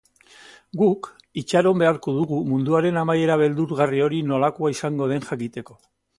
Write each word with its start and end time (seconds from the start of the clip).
Guk, 0.79 1.09
itxaron 1.41 1.77
beharko 1.83 2.13
dugu 2.15 2.39
munduaren 2.55 2.99
amaiera 3.03 3.37
beldurgarri 3.43 4.03
hori 4.09 4.25
nolakoa 4.33 4.75
izango 4.79 5.13
den 5.15 5.31
jakiteko. 5.31 5.81